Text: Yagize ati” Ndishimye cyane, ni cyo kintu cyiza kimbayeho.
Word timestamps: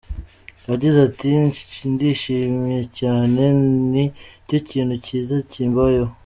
Yagize 0.69 0.97
ati” 1.07 1.27
Ndishimye 1.91 2.79
cyane, 2.99 3.43
ni 3.91 4.05
cyo 4.47 4.57
kintu 4.69 4.95
cyiza 5.05 5.35
kimbayeho. 5.51 6.13